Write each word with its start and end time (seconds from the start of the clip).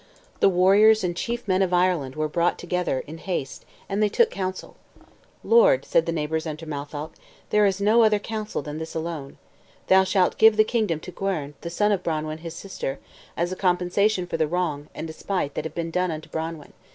The 0.39 0.49
warriors 0.49 1.03
and 1.03 1.15
chief 1.15 1.47
men 1.47 1.61
of 1.61 1.75
Ireland 1.75 2.15
were 2.15 2.27
brought 2.27 2.57
together 2.57 3.01
in 3.05 3.19
haste, 3.19 3.65
and 3.87 4.01
they 4.01 4.09
took 4.09 4.31
counsel. 4.31 4.75
"Lord," 5.43 5.85
said 5.85 6.07
the 6.07 6.11
neighbors 6.11 6.47
unto 6.47 6.65
Matholch, 6.65 7.11
"there 7.51 7.67
is 7.67 7.79
no 7.79 8.01
other 8.01 8.17
counsel 8.17 8.63
than 8.63 8.79
this 8.79 8.95
alone. 8.95 9.37
Thou 9.89 10.03
shalt 10.03 10.39
give 10.39 10.57
the 10.57 10.63
kingdom 10.63 10.99
to 11.01 11.11
Gwern, 11.11 11.53
the 11.61 11.69
son 11.69 11.91
of 11.91 12.01
Branwen 12.01 12.39
his 12.39 12.55
sister, 12.55 12.97
as 13.37 13.51
a 13.51 13.55
compensation 13.55 14.25
for 14.25 14.37
the 14.37 14.47
wrong 14.47 14.89
and 14.95 15.05
despite 15.05 15.53
that 15.53 15.65
have 15.65 15.75
been 15.75 15.91
done 15.91 16.09
unto 16.09 16.29
Branwen. 16.29 16.73